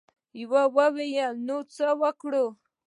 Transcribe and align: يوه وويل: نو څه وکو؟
يوه 0.41 0.63
وويل: 0.75 1.33
نو 1.47 1.57
څه 1.75 1.87
وکو؟ 2.01 2.43